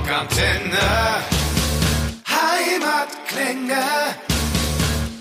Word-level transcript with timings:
Rockantenne. 0.00 0.78
Heimatklänge. 2.26 3.82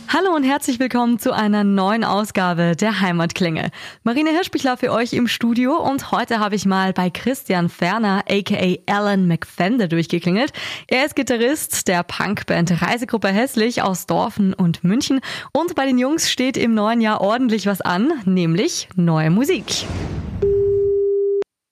Hallo 0.07 0.33
und 0.33 0.43
herzlich 0.43 0.79
willkommen 0.79 1.19
zu 1.19 1.33
einer 1.33 1.65
neuen 1.65 2.05
Ausgabe 2.05 2.77
der 2.77 3.01
Heimatklänge. 3.01 3.71
Marine 4.03 4.29
Hirschbichler 4.29 4.77
für 4.77 4.93
euch 4.93 5.11
im 5.11 5.27
Studio 5.27 5.75
und 5.75 6.11
heute 6.13 6.39
habe 6.39 6.55
ich 6.55 6.65
mal 6.65 6.93
bei 6.93 7.09
Christian 7.09 7.67
Ferner 7.67 8.23
aka 8.29 8.75
Alan 8.87 9.27
McFender 9.27 9.89
durchgeklingelt. 9.89 10.53
Er 10.87 11.05
ist 11.05 11.17
Gitarrist 11.17 11.89
der 11.89 12.03
Punkband 12.03 12.81
Reisegruppe 12.81 13.27
Hässlich 13.27 13.81
aus 13.81 14.05
Dorfen 14.05 14.53
und 14.53 14.85
München 14.85 15.19
und 15.51 15.75
bei 15.75 15.87
den 15.87 15.97
Jungs 15.97 16.31
steht 16.31 16.55
im 16.55 16.73
neuen 16.73 17.01
Jahr 17.01 17.19
ordentlich 17.19 17.65
was 17.65 17.81
an, 17.81 18.13
nämlich 18.23 18.87
neue 18.95 19.29
Musik. 19.29 19.65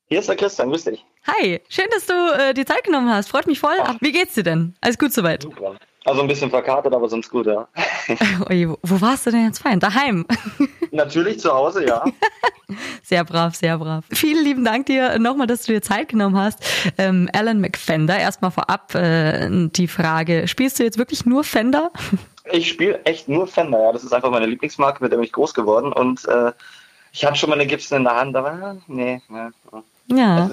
Hier 0.09 0.19
ist 0.19 0.29
der 0.29 0.35
Christian, 0.37 0.69
grüß 0.69 0.85
dich. 0.85 1.03
Hi, 1.27 1.59
schön, 1.67 1.85
dass 1.93 2.05
du 2.05 2.13
äh, 2.13 2.53
die 2.53 2.63
Zeit 2.65 2.83
genommen 2.85 3.09
hast. 3.09 3.29
Freut 3.29 3.45
mich 3.47 3.59
voll. 3.59 3.75
Ach. 3.83 3.95
Wie 3.99 4.13
geht's 4.13 4.35
dir 4.35 4.43
denn? 4.43 4.73
Alles 4.79 4.97
gut 4.97 5.11
soweit? 5.11 5.43
Super. 5.43 5.75
Also 6.05 6.21
ein 6.21 6.27
bisschen 6.27 6.49
verkartet, 6.49 6.93
aber 6.93 7.09
sonst 7.09 7.29
gut, 7.29 7.47
ja. 7.47 7.67
Oje, 8.49 8.69
wo- 8.69 8.77
wo 8.83 9.01
warst 9.01 9.25
du 9.25 9.31
denn 9.31 9.45
jetzt 9.45 9.59
fein? 9.59 9.81
Daheim. 9.81 10.25
Natürlich 10.91 11.39
zu 11.41 11.51
Hause, 11.53 11.85
ja. 11.85 12.05
Sehr 13.03 13.25
brav, 13.25 13.55
sehr 13.55 13.77
brav. 13.77 14.05
Vielen 14.09 14.43
lieben 14.45 14.63
Dank 14.63 14.85
dir 14.85 15.19
nochmal, 15.19 15.47
dass 15.47 15.63
du 15.63 15.73
dir 15.73 15.81
Zeit 15.81 16.07
genommen 16.07 16.37
hast. 16.37 16.59
Ähm, 16.97 17.29
Alan 17.33 17.59
McFender, 17.59 18.17
erstmal 18.17 18.51
vorab 18.51 18.95
äh, 18.95 19.49
die 19.51 19.87
Frage, 19.89 20.47
spielst 20.47 20.79
du 20.79 20.83
jetzt 20.83 20.97
wirklich 20.97 21.25
nur 21.25 21.43
Fender? 21.43 21.91
Ich 22.49 22.69
spiele 22.69 23.03
echt 23.03 23.27
nur 23.27 23.45
Fender, 23.47 23.81
ja. 23.83 23.91
Das 23.91 24.05
ist 24.05 24.13
einfach 24.13 24.31
meine 24.31 24.45
Lieblingsmarke, 24.45 25.03
mit 25.03 25.11
der 25.11 25.17
bin 25.17 25.25
ich 25.25 25.33
groß 25.33 25.53
geworden. 25.53 25.91
Und 25.91 26.25
äh, 26.29 26.53
ich 27.11 27.25
hatte 27.25 27.35
schon 27.35 27.49
mal 27.49 27.55
eine 27.55 27.67
Gibson 27.67 27.97
in 27.97 28.03
der 28.05 28.15
Hand, 28.15 28.35
aber 28.37 28.77
äh, 28.77 28.81
nee, 28.87 29.21
nee. 29.27 29.49
Ja. 30.07 30.49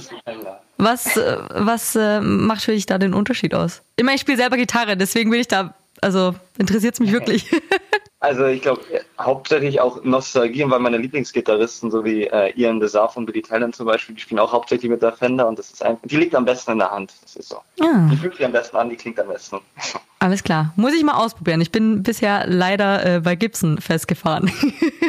Was, 0.77 1.17
äh, 1.17 1.39
was 1.51 1.95
äh, 1.97 2.21
macht 2.21 2.62
für 2.62 2.73
dich 2.73 2.87
da 2.87 2.99
den 2.99 3.15
Unterschied 3.15 3.55
aus? 3.55 3.83
Ich 3.97 4.05
meine, 4.05 4.17
ich 4.17 4.21
spiele 4.23 4.39
selber 4.39 4.56
Gitarre, 4.56 4.97
deswegen 4.97 5.31
will 5.31 5.41
ich 5.41 5.48
da, 5.48 5.75
also 6.01 6.34
interessiert 6.59 6.95
es 6.95 7.01
mich 7.01 7.12
wirklich. 7.12 7.51
Also 8.25 8.47
ich 8.47 8.62
glaube 8.62 8.81
hauptsächlich 9.20 9.83
auch 9.83 10.03
Nostalgie, 10.03 10.65
weil 10.67 10.78
meine 10.78 10.97
Lieblingsgitarristen, 10.97 11.91
so 11.91 12.06
wie 12.06 12.23
äh, 12.25 12.59
Ian 12.59 12.81
Desar 12.81 13.11
von 13.11 13.27
Billy 13.27 13.43
Talent 13.43 13.77
zum 13.77 13.84
Beispiel, 13.84 14.15
die 14.15 14.23
spielen 14.23 14.39
auch 14.39 14.51
hauptsächlich 14.51 14.91
mit 14.91 15.03
der 15.03 15.12
Fender 15.12 15.47
und 15.47 15.59
das 15.59 15.71
ist 15.71 15.84
einfach, 15.84 16.00
die 16.05 16.17
liegt 16.17 16.34
am 16.34 16.47
besten 16.47 16.73
in 16.73 16.78
der 16.78 16.91
Hand. 16.91 17.12
Das 17.23 17.37
ist 17.37 17.50
so. 17.50 17.59
ja, 17.75 18.09
Die 18.11 18.17
fühlt 18.17 18.34
sich 18.34 18.47
am 18.47 18.53
besten 18.53 18.78
an, 18.78 18.89
die 18.89 18.97
klingt 18.97 19.21
am 19.21 19.28
besten. 19.28 19.59
alles 20.21 20.43
klar. 20.43 20.73
Muss 20.77 20.95
ich 20.95 21.05
mal 21.05 21.23
ausprobieren. 21.23 21.61
Ich 21.61 21.71
bin 21.71 22.03
bisher 22.03 22.47
leider 22.47 23.17
äh, 23.17 23.21
bei 23.21 23.37
Gibson 23.37 23.77
festgefahren. 23.78 24.50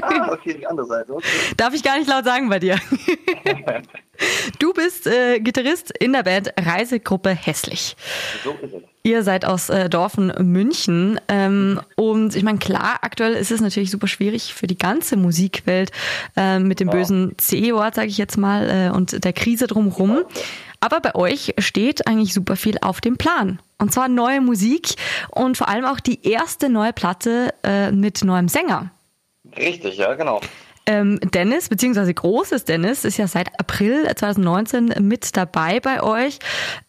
ah, 0.01 0.27
okay, 0.33 0.55
die 0.55 0.67
andere 0.67 0.85
Seite. 0.85 1.13
Okay. 1.13 1.25
Darf 1.55 1.73
ich 1.73 1.83
gar 1.83 1.97
nicht 1.97 2.09
laut 2.09 2.25
sagen 2.25 2.49
bei 2.49 2.59
dir. 2.59 2.77
Du 4.59 4.73
bist 4.73 5.07
äh, 5.07 5.39
Gitarrist 5.39 5.91
in 5.97 6.13
der 6.13 6.23
Band 6.23 6.53
Reisegruppe 6.57 7.29
Hässlich. 7.29 7.95
So 8.43 8.51
ist 8.61 8.73
es. 8.73 8.83
Ihr 9.05 9.21
seid 9.21 9.45
aus 9.45 9.69
äh, 9.69 9.87
Dorfen 9.87 10.33
München 10.51 11.19
ähm, 11.27 11.79
und 11.95 12.35
ich 12.35 12.41
meine, 12.41 12.57
klar, 12.57 12.97
aktuell 13.01 13.33
ist 13.33 13.51
es 13.51 13.61
natürlich 13.61 13.91
super 13.91 14.07
schwierig 14.07 14.55
für 14.55 14.65
die 14.65 14.79
ganze 14.79 15.15
Musikwelt 15.15 15.91
äh, 16.35 16.57
mit 16.57 16.79
dem 16.79 16.89
bösen 16.89 17.37
C-Wort, 17.37 17.93
sage 17.93 18.07
ich 18.07 18.17
jetzt 18.17 18.35
mal, 18.35 18.67
äh, 18.67 18.95
und 18.95 19.23
der 19.23 19.31
Krise 19.31 19.67
drumherum. 19.67 20.23
Aber 20.79 21.01
bei 21.01 21.13
euch 21.13 21.53
steht 21.59 22.07
eigentlich 22.07 22.33
super 22.33 22.55
viel 22.55 22.79
auf 22.81 22.99
dem 22.99 23.17
Plan. 23.17 23.61
Und 23.77 23.93
zwar 23.93 24.07
neue 24.07 24.41
Musik 24.41 24.95
und 25.29 25.55
vor 25.55 25.67
allem 25.67 25.85
auch 25.85 25.99
die 25.99 26.27
erste 26.27 26.69
neue 26.69 26.91
Platte 26.91 27.53
äh, 27.63 27.91
mit 27.91 28.23
neuem 28.23 28.47
Sänger. 28.47 28.91
Richtig, 29.55 29.97
ja, 29.97 30.15
genau. 30.15 30.41
Ähm, 30.87 31.19
Dennis, 31.33 31.69
beziehungsweise 31.69 32.13
großes 32.13 32.65
Dennis, 32.65 33.05
ist 33.05 33.17
ja 33.17 33.27
seit 33.27 33.59
April 33.59 34.05
2019 34.15 34.93
mit 35.01 35.35
dabei 35.35 35.79
bei 35.79 36.03
euch. 36.03 36.39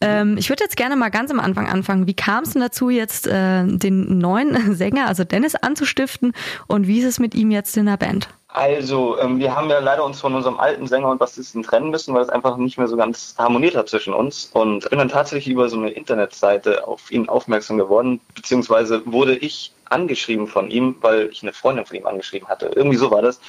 Ähm, 0.01 0.37
ich 0.37 0.49
würde 0.51 0.65
jetzt 0.65 0.77
gerne 0.77 0.97
mal 0.97 1.11
ganz 1.11 1.31
am 1.31 1.41
Anfang 1.41 1.69
anfangen. 1.69 2.07
Wie 2.07 2.15
kam 2.15 2.45
es 2.45 2.53
denn 2.53 2.63
dazu, 2.63 2.91
jetzt 2.91 3.27
äh, 3.27 3.65
den 3.65 4.19
neuen 4.19 4.75
Sänger, 4.75 5.07
also 5.07 5.25
Dennis, 5.25 5.55
anzustiften 5.55 6.33
und 6.67 6.87
wie 6.87 6.99
ist 6.99 7.07
es 7.07 7.19
mit 7.19 7.35
ihm 7.35 7.51
jetzt 7.51 7.77
in 7.77 7.87
der 7.87 7.97
Band? 7.97 8.29
Also, 8.57 9.19
ähm, 9.19 9.39
wir 9.39 9.55
haben 9.55 9.69
ja 9.69 9.81
leider 9.81 10.03
uns 10.03 10.19
von 10.19 10.35
unserem 10.35 10.59
alten 10.59 10.87
Sänger 10.87 11.11
und 11.11 11.19
Bassisten 11.19 11.63
trennen 11.63 11.91
müssen, 11.91 12.15
weil 12.15 12.23
es 12.23 12.31
einfach 12.31 12.57
nicht 12.57 12.79
mehr 12.79 12.89
so 12.89 12.97
ganz 12.97 13.35
harmoniert 13.37 13.77
hat 13.77 13.91
zwischen 13.91 14.15
uns. 14.15 14.49
Und 14.55 14.89
bin 14.89 14.99
dann 14.99 15.11
tatsächlich 15.11 15.53
über 15.53 15.69
so 15.69 15.77
eine 15.77 15.91
Internetseite 15.91 16.89
auf 16.89 17.11
ihn 17.11 17.29
aufmerksam 17.29 17.77
geworden, 17.77 18.19
beziehungsweise 18.35 19.03
wurde 19.05 19.37
ich 19.37 19.73
angeschrieben 19.91 20.47
von 20.47 20.71
ihm, 20.71 20.97
weil 21.03 21.29
ich 21.31 21.43
eine 21.43 21.53
Freundin 21.53 21.85
von 21.85 21.99
ihm 21.99 22.07
angeschrieben 22.07 22.49
hatte. 22.49 22.71
Irgendwie 22.75 22.97
so 22.97 23.11
war 23.11 23.21
das. 23.21 23.41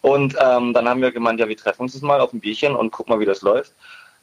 Und 0.00 0.36
ähm, 0.40 0.72
dann 0.72 0.88
haben 0.88 1.02
wir 1.02 1.12
gemeint, 1.12 1.40
ja, 1.40 1.48
wir 1.48 1.56
treffen 1.56 1.82
uns 1.82 1.94
jetzt 1.94 2.02
mal 2.02 2.20
auf 2.20 2.32
ein 2.32 2.40
Bierchen 2.40 2.76
und 2.76 2.92
gucken 2.92 3.14
mal, 3.14 3.20
wie 3.20 3.26
das 3.26 3.42
läuft. 3.42 3.72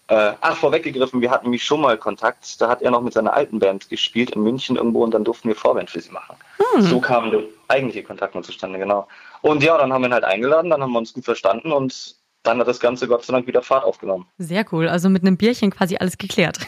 Äh, 0.07 0.33
ach, 0.41 0.57
vorweggegriffen, 0.57 1.21
wir 1.21 1.31
hatten 1.31 1.45
nämlich 1.45 1.63
schon 1.63 1.81
mal 1.81 1.97
Kontakt. 1.97 2.59
Da 2.61 2.67
hat 2.67 2.81
er 2.81 2.91
noch 2.91 3.01
mit 3.01 3.13
seiner 3.13 3.33
alten 3.33 3.59
Band 3.59 3.89
gespielt 3.89 4.31
in 4.31 4.43
München 4.43 4.75
irgendwo 4.75 5.03
und 5.03 5.13
dann 5.13 5.23
durften 5.23 5.47
wir 5.47 5.55
Vorband 5.55 5.89
für 5.89 6.01
sie 6.01 6.11
machen. 6.11 6.35
So 6.79 6.99
kam 6.99 7.31
der 7.31 7.43
eigentliche 7.67 8.03
Kontakt 8.03 8.35
mal 8.35 8.43
zustande, 8.43 8.79
genau. 8.79 9.07
Und 9.41 9.63
ja, 9.63 9.77
dann 9.77 9.93
haben 9.93 10.01
wir 10.01 10.09
ihn 10.09 10.13
halt 10.13 10.23
eingeladen, 10.23 10.71
dann 10.71 10.81
haben 10.81 10.91
wir 10.91 10.99
uns 10.99 11.13
gut 11.13 11.25
verstanden 11.25 11.71
und 11.71 12.15
dann 12.43 12.59
hat 12.59 12.67
das 12.67 12.79
Ganze 12.79 13.07
Gott 13.07 13.25
sei 13.25 13.33
Dank 13.33 13.47
wieder 13.47 13.61
Fahrt 13.61 13.83
aufgenommen. 13.85 14.25
Sehr 14.37 14.65
cool, 14.71 14.87
also 14.87 15.09
mit 15.09 15.23
einem 15.23 15.37
Bierchen 15.37 15.71
quasi 15.71 15.97
alles 15.97 16.17
geklärt. 16.17 16.59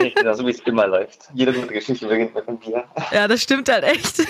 Richtig, 0.00 0.24
so 0.34 0.46
wie 0.46 0.50
es 0.50 0.60
immer 0.60 0.86
läuft. 0.86 1.28
Jede 1.34 1.52
gute 1.52 1.72
Geschichte 1.72 2.06
beginnt 2.06 2.34
mit 2.34 2.46
einem 2.46 2.58
Bier. 2.58 2.84
Ja, 3.12 3.26
das 3.26 3.42
stimmt 3.42 3.70
halt 3.70 3.84
echt. 3.84 4.22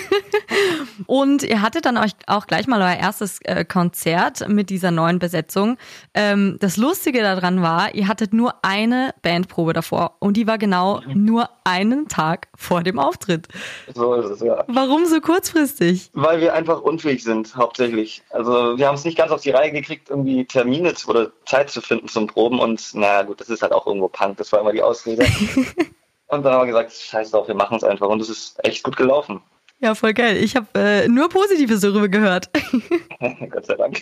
Und 1.05 1.43
ihr 1.43 1.61
hattet 1.61 1.85
dann 1.85 1.97
euch 1.97 2.11
auch 2.27 2.47
gleich 2.47 2.67
mal 2.67 2.81
euer 2.81 2.97
erstes 2.99 3.39
äh, 3.43 3.65
Konzert 3.65 4.47
mit 4.47 4.69
dieser 4.69 4.91
neuen 4.91 5.19
Besetzung. 5.19 5.77
Ähm, 6.13 6.57
das 6.59 6.77
Lustige 6.77 7.21
daran 7.21 7.61
war, 7.61 7.93
ihr 7.93 8.07
hattet 8.07 8.33
nur 8.33 8.55
eine 8.61 9.13
Bandprobe 9.21 9.73
davor 9.73 10.15
und 10.19 10.37
die 10.37 10.47
war 10.47 10.57
genau 10.57 11.01
nur 11.13 11.49
einen 11.63 12.07
Tag 12.07 12.47
vor 12.55 12.83
dem 12.83 12.99
Auftritt. 12.99 13.47
So 13.93 14.13
ist 14.15 14.29
es, 14.29 14.39
ja. 14.41 14.63
Warum 14.67 15.05
so 15.05 15.19
kurzfristig? 15.21 16.09
Weil 16.13 16.41
wir 16.41 16.53
einfach 16.53 16.81
unfähig 16.81 17.23
sind, 17.23 17.55
hauptsächlich. 17.55 18.21
Also 18.29 18.77
wir 18.77 18.87
haben 18.87 18.95
es 18.95 19.05
nicht 19.05 19.17
ganz 19.17 19.31
auf 19.31 19.41
die 19.41 19.51
Reihe 19.51 19.71
gekriegt, 19.71 20.09
irgendwie 20.09 20.45
Termine 20.45 20.92
zu, 20.95 21.09
oder 21.09 21.31
Zeit 21.45 21.69
zu 21.69 21.81
finden 21.81 22.07
zum 22.07 22.27
Proben 22.27 22.59
und 22.59 22.93
naja 22.93 23.23
gut, 23.23 23.41
das 23.41 23.49
ist 23.49 23.61
halt 23.61 23.73
auch 23.73 23.87
irgendwo 23.87 24.07
Punk, 24.07 24.37
das 24.37 24.51
war 24.51 24.59
immer 24.61 24.71
die 24.71 24.81
Ausrede. 24.81 25.23
und 26.27 26.43
dann 26.43 26.53
haben 26.53 26.61
wir 26.61 26.67
gesagt, 26.67 26.93
scheiß 26.93 27.31
drauf, 27.31 27.47
wir 27.47 27.55
machen 27.55 27.77
es 27.77 27.83
einfach 27.83 28.07
und 28.07 28.21
es 28.21 28.29
ist 28.29 28.63
echt 28.65 28.83
gut 28.83 28.97
gelaufen. 28.97 29.41
Ja, 29.79 29.95
voll 29.95 30.13
geil. 30.13 30.37
Ich 30.37 30.55
habe 30.55 30.67
äh, 30.75 31.09
nur 31.09 31.27
Positives 31.27 31.81
darüber 31.81 32.07
gehört. 32.07 32.49
Gott 33.49 33.65
sei 33.65 33.75
Dank. 33.75 34.01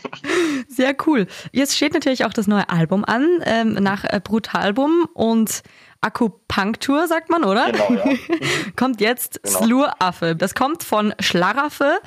Sehr 0.68 0.96
cool. 1.07 1.25
Jetzt 1.52 1.75
steht 1.75 1.96
natürlich 1.96 2.24
auch 2.24 2.34
das 2.34 2.46
neue 2.46 2.69
Album 2.69 3.03
an, 3.03 3.41
ähm, 3.46 3.73
nach 3.73 4.03
äh, 4.03 4.22
Brutalbum 4.23 5.08
und 5.16 5.63
Akupunktur, 6.02 7.08
sagt 7.08 7.31
man, 7.31 7.44
oder? 7.44 7.72
Genau, 7.72 7.94
ja. 7.94 8.16
kommt 8.75 9.02
jetzt 9.02 9.41
Genau. 9.41 9.58
Sluraffe. 9.58 10.35
Das 10.35 10.53
kommt 10.53 10.84
von 10.84 11.16
Schlaraffe. 11.19 12.00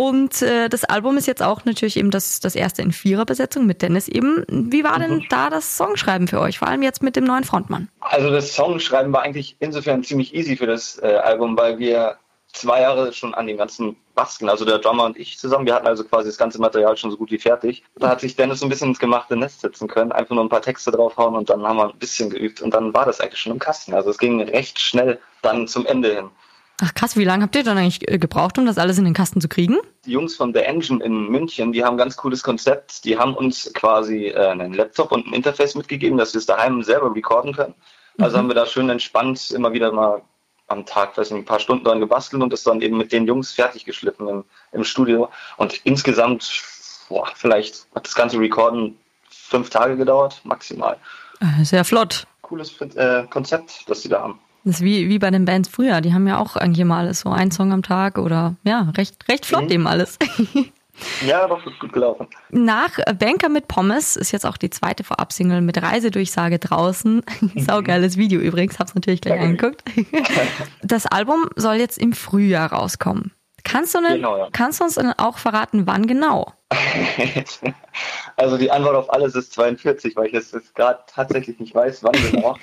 Und 0.00 0.40
äh, 0.40 0.70
das 0.70 0.84
Album 0.84 1.18
ist 1.18 1.26
jetzt 1.26 1.42
auch 1.42 1.66
natürlich 1.66 1.98
eben 1.98 2.10
das, 2.10 2.40
das 2.40 2.54
erste 2.54 2.80
in 2.80 2.90
Viererbesetzung 2.90 3.66
mit 3.66 3.82
Dennis 3.82 4.08
eben. 4.08 4.46
Wie 4.48 4.82
war 4.82 4.96
Mhm. 4.98 5.02
denn 5.02 5.26
da 5.28 5.50
das 5.50 5.76
Songschreiben 5.76 6.26
für 6.26 6.40
euch? 6.40 6.58
Vor 6.58 6.68
allem 6.68 6.80
jetzt 6.82 7.02
mit 7.02 7.16
dem 7.16 7.24
neuen 7.24 7.44
Frontmann. 7.44 7.90
Also 8.00 8.30
das 8.30 8.54
Songschreiben 8.54 9.12
war 9.12 9.20
eigentlich 9.20 9.56
insofern 9.60 10.02
ziemlich 10.02 10.34
easy 10.34 10.56
für 10.56 10.66
das 10.66 10.98
äh, 11.02 11.16
Album, 11.16 11.54
weil 11.54 11.78
wir 11.78 12.16
zwei 12.50 12.80
Jahre 12.80 13.12
schon 13.12 13.34
an 13.34 13.46
dem 13.46 13.58
ganzen 13.58 13.94
basteln, 14.14 14.48
also 14.48 14.64
der 14.64 14.78
Drummer 14.78 15.04
und 15.04 15.18
ich 15.18 15.38
zusammen. 15.38 15.66
Wir 15.66 15.74
hatten 15.74 15.86
also 15.86 16.02
quasi 16.04 16.30
das 16.30 16.38
ganze 16.38 16.58
Material 16.62 16.96
schon 16.96 17.10
so 17.10 17.18
gut 17.18 17.30
wie 17.30 17.38
fertig. 17.38 17.84
Da 17.96 18.08
hat 18.08 18.22
sich 18.22 18.34
Dennis 18.36 18.60
so 18.60 18.66
ein 18.66 18.70
bisschen 18.70 18.88
ins 18.88 18.98
gemachte 19.00 19.36
Nest 19.36 19.60
setzen 19.60 19.86
können, 19.86 20.12
einfach 20.12 20.34
nur 20.34 20.42
ein 20.44 20.48
paar 20.48 20.62
Texte 20.62 20.90
draufhauen 20.90 21.34
und 21.36 21.50
dann 21.50 21.62
haben 21.62 21.76
wir 21.76 21.90
ein 21.90 21.98
bisschen 21.98 22.30
geübt 22.30 22.62
und 22.62 22.72
dann 22.72 22.94
war 22.94 23.04
das 23.04 23.20
eigentlich 23.20 23.40
schon 23.40 23.52
im 23.52 23.58
Kasten. 23.58 23.92
Also 23.92 24.08
es 24.08 24.16
ging 24.16 24.40
recht 24.40 24.80
schnell 24.80 25.18
dann 25.42 25.68
zum 25.68 25.84
Ende 25.84 26.14
hin. 26.14 26.30
Ach 26.82 26.94
krass, 26.94 27.16
wie 27.16 27.24
lange 27.24 27.44
habt 27.44 27.54
ihr 27.56 27.62
dann 27.62 27.76
eigentlich 27.76 28.10
äh, 28.10 28.18
gebraucht, 28.18 28.56
um 28.58 28.64
das 28.64 28.78
alles 28.78 28.96
in 28.98 29.04
den 29.04 29.12
Kasten 29.12 29.40
zu 29.40 29.48
kriegen? 29.48 29.76
Die 30.06 30.12
Jungs 30.12 30.34
von 30.34 30.54
The 30.54 30.60
Engine 30.60 31.04
in 31.04 31.28
München, 31.28 31.72
die 31.72 31.84
haben 31.84 31.94
ein 31.94 31.98
ganz 31.98 32.16
cooles 32.16 32.42
Konzept. 32.42 33.04
Die 33.04 33.18
haben 33.18 33.34
uns 33.34 33.70
quasi 33.74 34.28
äh, 34.28 34.46
einen 34.46 34.72
Laptop 34.72 35.12
und 35.12 35.26
ein 35.26 35.34
Interface 35.34 35.74
mitgegeben, 35.74 36.16
dass 36.16 36.32
wir 36.32 36.38
es 36.38 36.46
daheim 36.46 36.82
selber 36.82 37.14
recorden 37.14 37.54
können. 37.54 37.74
Also 38.18 38.38
haben 38.38 38.48
wir 38.48 38.54
da 38.54 38.66
schön 38.66 38.88
entspannt 38.88 39.50
immer 39.50 39.72
wieder 39.72 39.92
mal 39.92 40.22
am 40.68 40.86
Tag, 40.86 41.16
weiß 41.16 41.30
nicht, 41.32 41.42
ein 41.42 41.44
paar 41.44 41.60
Stunden 41.60 41.84
dran 41.84 42.00
gebastelt 42.00 42.42
und 42.42 42.52
das 42.52 42.62
dann 42.62 42.80
eben 42.80 42.96
mit 42.96 43.12
den 43.12 43.26
Jungs 43.26 43.52
fertig 43.52 43.84
geschliffen 43.84 44.28
im, 44.28 44.44
im 44.72 44.84
Studio. 44.84 45.28
Und 45.56 45.80
insgesamt, 45.84 46.62
boah, 47.08 47.28
vielleicht 47.34 47.86
hat 47.94 48.06
das 48.06 48.14
ganze 48.14 48.38
Recorden 48.38 48.96
fünf 49.28 49.68
Tage 49.68 49.96
gedauert, 49.96 50.40
maximal. 50.44 50.96
Äh, 51.40 51.64
sehr 51.64 51.84
flott. 51.84 52.26
Cooles 52.42 52.80
äh, 52.80 53.24
Konzept, 53.28 53.88
das 53.88 54.02
die 54.02 54.08
da 54.08 54.20
haben. 54.20 54.38
Das 54.64 54.76
ist 54.76 54.80
wie, 54.82 55.08
wie 55.08 55.18
bei 55.18 55.30
den 55.30 55.44
Bands 55.46 55.68
früher. 55.68 56.00
Die 56.00 56.12
haben 56.12 56.26
ja 56.28 56.38
auch 56.38 56.56
eigentlich 56.56 56.80
immer 56.80 56.96
alles 56.96 57.20
so 57.20 57.30
ein 57.30 57.50
Song 57.50 57.72
am 57.72 57.82
Tag 57.82 58.18
oder 58.18 58.56
ja, 58.62 58.90
recht, 58.96 59.28
recht 59.28 59.46
flott 59.46 59.64
Mhm. 59.64 59.70
eben 59.70 59.86
alles. 59.86 60.18
Ja, 61.26 61.48
doch, 61.48 61.64
ist 61.64 61.80
gut 61.80 61.94
gelaufen. 61.94 62.28
Nach 62.50 62.90
Banker 63.18 63.48
mit 63.48 63.68
Pommes 63.68 64.16
ist 64.16 64.32
jetzt 64.32 64.44
auch 64.44 64.58
die 64.58 64.68
zweite 64.68 65.02
Vorabsingle 65.02 65.62
mit 65.62 65.80
Reisedurchsage 65.80 66.58
draußen. 66.58 67.22
Saugeiles 67.56 68.18
Video 68.18 68.38
übrigens, 68.38 68.78
hab's 68.78 68.94
natürlich 68.94 69.22
gleich 69.22 69.40
angeguckt. 69.40 69.82
Das 70.82 71.06
Album 71.06 71.48
soll 71.56 71.76
jetzt 71.76 71.96
im 71.96 72.12
Frühjahr 72.12 72.70
rauskommen. 72.74 73.32
Kannst 73.64 73.94
du, 73.94 74.02
denn, 74.02 74.16
Genau, 74.16 74.36
ja. 74.36 74.48
kannst 74.52 74.80
du 74.80 74.84
uns 74.84 74.96
denn 74.96 75.10
auch 75.16 75.38
verraten, 75.38 75.86
wann 75.86 76.06
genau? 76.06 76.52
Also 78.36 78.58
die 78.58 78.70
Antwort 78.70 78.96
auf 78.96 79.10
alles 79.10 79.34
ist 79.34 79.54
42, 79.54 80.16
weil 80.16 80.26
ich 80.26 80.34
es 80.34 80.52
jetzt 80.52 80.74
gerade 80.74 80.98
tatsächlich 81.06 81.58
nicht 81.60 81.74
weiß, 81.74 82.02
wann 82.02 82.12
genau. 82.30 82.56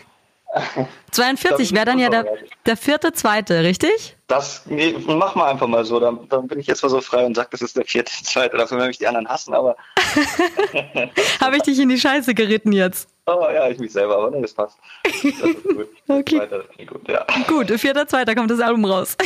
42 1.12 1.74
wäre 1.74 1.86
dann 1.86 2.00
ja 2.00 2.09
der, 2.09 2.25
der 2.65 2.77
vierte, 2.77 3.13
zweite, 3.13 3.63
richtig? 3.63 4.15
Das 4.27 4.63
nee, 4.65 4.95
mach 5.07 5.36
mal 5.36 5.50
einfach 5.50 5.68
mal 5.68 5.86
so. 5.86 6.00
Dann, 6.00 6.27
dann 6.30 6.48
bin 6.48 6.59
ich 6.59 6.68
jetzt 6.68 6.83
mal 6.83 6.89
so 6.89 7.01
frei 7.01 7.25
und 7.25 7.36
sag, 7.36 7.50
das 7.51 7.62
ist 7.62 7.77
der 7.77 7.86
vierte, 7.86 8.12
zweite. 8.24 8.57
Dafür 8.57 8.77
werden 8.77 8.88
mich 8.88 8.98
die 8.98 9.07
anderen 9.07 9.27
hassen, 9.27 9.54
aber. 9.54 9.75
Habe 11.42 11.57
ich 11.57 11.63
dich 11.63 11.80
in 11.80 11.89
die 11.89 12.00
Scheiße 12.00 12.33
geritten 12.33 12.71
jetzt? 12.71 13.09
Oh 13.25 13.48
ja, 13.54 13.69
ich 13.69 13.77
mich 13.80 13.92
selber, 13.92 14.18
aber 14.18 14.31
ne, 14.31 14.42
das 14.42 14.54
passt. 14.54 14.77
Das 15.04 15.13
ist 15.24 15.63
gut. 15.63 15.88
okay. 16.07 16.38
Zweiter, 16.38 16.63
gut, 16.86 17.09
ja. 17.09 17.25
Gut, 17.48 17.71
vierter, 17.80 18.07
zweiter 18.07 18.36
kommt 18.36 18.51
das 18.51 18.59
Album 18.59 18.86
raus. 18.86 19.18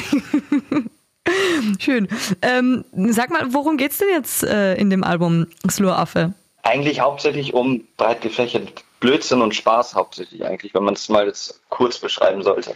Schön. 1.79 2.07
Ähm, 2.41 2.83
sag 3.09 3.29
mal, 3.29 3.53
worum 3.53 3.77
geht's 3.77 3.99
denn 3.99 4.09
jetzt 4.09 4.43
äh, 4.43 4.75
in 4.75 4.89
dem 4.89 5.03
Album 5.03 5.47
Sluraffe? 5.69 6.33
Eigentlich 6.63 6.99
hauptsächlich 6.99 7.53
um 7.53 7.87
breit 7.97 8.21
gefächert 8.21 8.83
Blödsinn 9.01 9.41
und 9.41 9.53
Spaß 9.53 9.95
hauptsächlich 9.95 10.45
eigentlich, 10.45 10.73
wenn 10.73 10.83
man 10.83 10.93
es 10.93 11.09
mal 11.09 11.25
jetzt 11.25 11.59
kurz 11.67 11.99
beschreiben 11.99 12.41
sollte. 12.43 12.73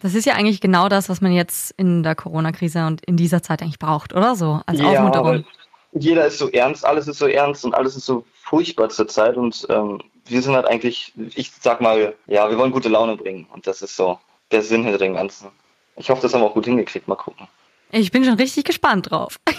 Das 0.00 0.14
ist 0.14 0.24
ja 0.24 0.34
eigentlich 0.34 0.60
genau 0.60 0.88
das, 0.88 1.08
was 1.08 1.20
man 1.20 1.32
jetzt 1.32 1.72
in 1.76 2.02
der 2.02 2.14
Corona-Krise 2.14 2.86
und 2.86 3.04
in 3.04 3.16
dieser 3.16 3.42
Zeit 3.42 3.60
eigentlich 3.60 3.78
braucht, 3.78 4.14
oder 4.14 4.34
so? 4.34 4.60
Als 4.66 4.80
ja, 4.80 4.86
Aufmunterung. 4.86 5.44
Jeder 5.92 6.26
ist 6.26 6.38
so 6.38 6.48
ernst, 6.48 6.84
alles 6.86 7.06
ist 7.06 7.18
so 7.18 7.26
ernst 7.26 7.64
und 7.64 7.74
alles 7.74 7.96
ist 7.96 8.06
so 8.06 8.24
furchtbar 8.32 8.88
zur 8.88 9.06
Zeit 9.08 9.36
und 9.36 9.66
ähm, 9.68 10.00
wir 10.24 10.40
sind 10.40 10.54
halt 10.54 10.66
eigentlich, 10.66 11.12
ich 11.34 11.52
sag 11.60 11.80
mal, 11.80 12.14
ja, 12.26 12.48
wir 12.48 12.56
wollen 12.56 12.72
gute 12.72 12.88
Laune 12.88 13.16
bringen 13.16 13.46
und 13.52 13.66
das 13.66 13.82
ist 13.82 13.96
so 13.96 14.18
der 14.50 14.62
Sinn 14.62 14.84
hinter 14.84 14.98
dem 14.98 15.14
Ganzen. 15.14 15.50
Ich 15.96 16.08
hoffe, 16.08 16.22
das 16.22 16.32
haben 16.32 16.40
wir 16.40 16.46
auch 16.46 16.54
gut 16.54 16.64
hingekriegt. 16.64 17.06
Mal 17.06 17.16
gucken. 17.16 17.46
Ich 17.90 18.10
bin 18.10 18.24
schon 18.24 18.34
richtig 18.34 18.64
gespannt 18.64 19.10
drauf. 19.10 19.38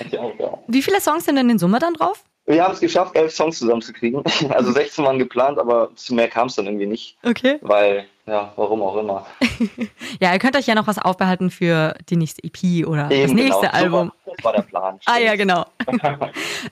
ich 0.00 0.18
auch, 0.18 0.32
ja. 0.38 0.58
Wie 0.66 0.82
viele 0.82 1.00
Songs 1.00 1.24
sind 1.24 1.36
denn 1.36 1.48
in 1.48 1.58
Summe 1.58 1.78
dann 1.78 1.94
drauf? 1.94 2.22
Wir 2.46 2.62
haben 2.62 2.74
es 2.74 2.80
geschafft, 2.80 3.16
elf 3.16 3.34
Songs 3.34 3.58
zusammenzukriegen. 3.58 4.22
Also 4.50 4.72
16 4.72 5.04
waren 5.04 5.18
geplant, 5.18 5.58
aber 5.58 5.90
zu 5.94 6.14
mehr 6.14 6.28
kam 6.28 6.48
es 6.48 6.56
dann 6.56 6.66
irgendwie 6.66 6.86
nicht. 6.86 7.16
Okay. 7.22 7.58
Weil, 7.62 8.06
ja, 8.26 8.52
warum 8.56 8.82
auch 8.82 8.96
immer. 8.96 9.26
ja, 10.20 10.32
ihr 10.32 10.38
könnt 10.38 10.56
euch 10.56 10.66
ja 10.66 10.74
noch 10.74 10.86
was 10.86 10.98
aufbehalten 10.98 11.50
für 11.50 11.94
die 12.08 12.16
nächste 12.16 12.44
EP 12.44 12.86
oder 12.86 13.10
Eben, 13.10 13.22
das 13.22 13.32
nächste 13.32 13.66
genau. 13.66 13.72
Album. 13.72 14.12
Das 14.26 14.44
war 14.44 14.52
der 14.52 14.62
Plan. 14.62 15.00
ah 15.06 15.18
ja, 15.18 15.36
genau. 15.36 15.64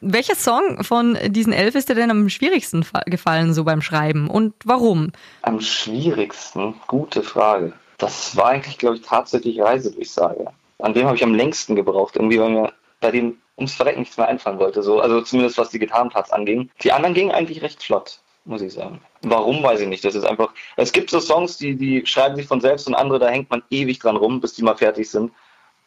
Welcher 0.01 0.35
Song 0.35 0.85
von 0.85 1.17
diesen 1.29 1.53
elf 1.53 1.75
ist 1.75 1.89
dir 1.89 1.95
denn 1.95 2.11
am 2.11 2.29
schwierigsten 2.29 2.85
gefallen 3.07 3.55
so 3.55 3.65
beim 3.65 3.81
Schreiben 3.81 4.29
und 4.29 4.55
warum? 4.65 5.13
Am 5.43 5.61
schwierigsten? 5.61 6.75
Gute 6.87 7.23
Frage. 7.23 7.73
Das 7.97 8.37
war 8.37 8.49
eigentlich, 8.49 8.79
glaube 8.79 8.97
ich, 8.97 9.03
tatsächlich 9.03 9.61
Reisedurchsage. 9.61 10.49
An 10.79 10.93
dem 10.93 11.07
habe 11.07 11.17
ich 11.17 11.23
am 11.23 11.35
längsten 11.35 11.77
gebraucht, 11.77 12.17
irgendwie, 12.17 12.41
weil 12.41 12.51
mir 12.51 12.73
bei 13.01 13.11
dem 13.11 13.39
ums 13.57 13.75
Verrecken 13.75 14.01
nichts 14.01 14.17
mehr 14.17 14.29
einfallen 14.29 14.59
wollte. 14.59 14.83
So. 14.83 15.01
Also 15.01 15.21
zumindest 15.23 15.59
was 15.59 15.71
die 15.71 15.79
Gitarrenparts 15.79 16.31
anging. 16.31 16.71
Die 16.83 16.93
anderen 16.93 17.15
gingen 17.15 17.31
eigentlich 17.31 17.63
recht 17.63 17.83
flott, 17.83 18.21
muss 18.45 18.63
ich 18.63 18.73
sagen. 18.73 19.01
Warum, 19.23 19.63
weiß 19.63 19.81
ich 19.81 19.89
nicht. 19.89 20.05
Das 20.05 20.15
ist 20.15 20.25
einfach. 20.25 20.53
Es 20.77 20.93
gibt 20.93 21.11
so 21.11 21.21
Songs, 21.21 21.59
die, 21.59 21.77
die 21.77 22.05
schreiben 22.07 22.37
sich 22.37 22.47
von 22.47 22.61
selbst 22.61 22.87
und 22.87 22.95
andere, 22.95 23.19
da 23.19 23.29
hängt 23.29 23.51
man 23.51 23.63
ewig 23.71 23.99
dran 23.99 24.17
rum, 24.17 24.41
bis 24.41 24.55
die 24.55 24.63
mal 24.63 24.77
fertig 24.77 25.11
sind. 25.11 25.33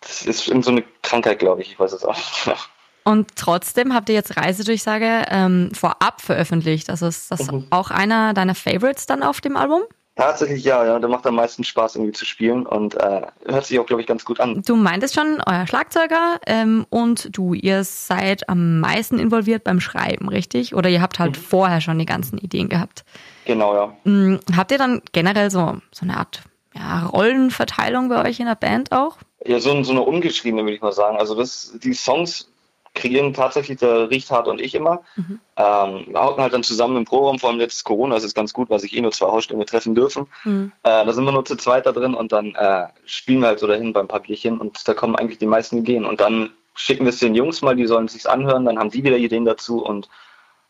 Das 0.01 0.25
ist 0.25 0.45
so 0.45 0.71
eine 0.71 0.83
Krankheit, 1.01 1.39
glaube 1.39 1.62
ich. 1.62 1.71
Ich 1.71 1.79
weiß 1.79 1.94
es 1.94 2.06
auch 2.06 2.15
nicht. 2.15 2.69
Und 3.07 3.35
trotzdem 3.35 3.94
habt 3.94 4.09
ihr 4.09 4.15
jetzt 4.15 4.35
Reisedurchsage 4.35 5.25
ähm, 5.29 5.69
vorab 5.73 6.21
veröffentlicht. 6.21 6.89
Also 6.89 7.06
ist 7.06 7.29
das 7.29 7.51
mhm. 7.51 7.68
auch 7.69 7.91
einer 7.91 8.33
deiner 8.33 8.56
Favorites 8.56 9.06
dann 9.06 9.21
auf 9.21 9.41
dem 9.41 9.57
Album? 9.57 9.83
Tatsächlich 10.15 10.63
ja, 10.63 10.85
ja. 10.85 10.97
Der 10.97 11.09
macht 11.09 11.27
am 11.27 11.35
meisten 11.35 11.65
Spaß 11.65 11.95
irgendwie 11.95 12.13
zu 12.13 12.25
spielen 12.25 12.65
und 12.65 12.95
äh, 12.95 13.21
hört 13.47 13.65
sich 13.65 13.77
auch, 13.79 13.85
glaube 13.85 14.01
ich, 14.01 14.07
ganz 14.07 14.23
gut 14.23 14.39
an. 14.39 14.62
Du 14.65 14.77
meintest 14.77 15.13
schon, 15.13 15.41
euer 15.45 15.67
Schlagzeuger 15.67 16.39
ähm, 16.47 16.85
und 16.89 17.35
du, 17.38 17.53
ihr 17.53 17.83
seid 17.83 18.47
am 18.47 18.79
meisten 18.79 19.19
involviert 19.19 19.65
beim 19.65 19.81
Schreiben, 19.81 20.29
richtig? 20.29 20.73
Oder 20.73 20.89
ihr 20.89 21.01
habt 21.01 21.19
halt 21.19 21.35
mhm. 21.35 21.41
vorher 21.41 21.81
schon 21.81 22.00
die 22.00 22.06
ganzen 22.06 22.38
Ideen 22.38 22.69
gehabt? 22.69 23.03
Genau, 23.44 23.75
ja. 23.75 23.97
Mhm. 24.06 24.39
Habt 24.56 24.71
ihr 24.71 24.77
dann 24.77 25.01
generell 25.12 25.51
so, 25.51 25.79
so 25.91 26.03
eine 26.03 26.15
Art 26.15 26.44
ja, 26.73 27.07
Rollenverteilung 27.07 28.07
bei 28.07 28.23
euch 28.25 28.39
in 28.39 28.45
der 28.45 28.56
Band 28.56 28.94
auch? 28.94 29.18
Ja, 29.45 29.59
so, 29.59 29.83
so 29.83 29.91
eine 29.91 30.01
ungeschriebene, 30.01 30.63
würde 30.63 30.75
ich 30.75 30.81
mal 30.81 30.94
sagen. 30.94 31.18
Also 31.18 31.35
das, 31.35 31.73
die 31.83 31.94
Songs 31.94 32.50
kreieren 32.95 33.33
tatsächlich 33.33 33.77
der 33.80 34.09
Richthard 34.09 34.47
und 34.47 34.59
ich 34.59 34.74
immer. 34.74 35.03
Mhm. 35.15 35.39
Ähm, 35.57 36.06
wir 36.07 36.21
hocken 36.24 36.42
halt 36.42 36.53
dann 36.53 36.63
zusammen 36.63 36.97
im 36.97 37.06
Proberaum, 37.06 37.38
vor 37.38 37.50
allem 37.50 37.59
jetzt 37.59 37.83
Corona, 37.83 38.15
das 38.15 38.24
ist 38.24 38.33
ganz 38.33 38.53
gut, 38.53 38.69
weil 38.69 38.80
sich 38.80 38.95
eh 38.95 39.01
nur 39.01 39.12
zwei 39.12 39.27
Hausstände 39.27 39.65
treffen 39.65 39.94
dürfen. 39.94 40.27
Mhm. 40.44 40.71
Äh, 40.83 41.06
da 41.06 41.13
sind 41.13 41.25
wir 41.25 41.31
nur 41.31 41.45
zu 41.45 41.56
zweit 41.56 41.86
da 41.86 41.92
drin 41.92 42.15
und 42.15 42.31
dann 42.31 42.56
äh, 42.56 42.88
spielen 43.06 43.42
wir 43.42 43.47
halt 43.47 43.59
so 43.59 43.68
dahin 43.68 43.94
beim 43.94 44.07
Papierchen 44.07 44.59
und 44.59 44.88
da 44.88 44.94
kommen 44.94 45.15
eigentlich 45.15 45.38
die 45.38 45.45
meisten 45.45 45.77
Ideen. 45.77 46.06
Und 46.06 46.21
dann 46.21 46.50
schicken 46.74 47.06
wir 47.06 47.09
es 47.09 47.19
den 47.19 47.36
Jungs 47.36 47.62
mal, 47.62 47.75
die 47.75 47.86
sollen 47.86 48.06
es 48.06 48.13
sich 48.13 48.30
anhören, 48.30 48.65
dann 48.65 48.80
haben 48.80 48.89
die 48.89 49.03
wieder 49.03 49.18
Ideen 49.18 49.45
dazu 49.45 49.86
und 49.86 50.09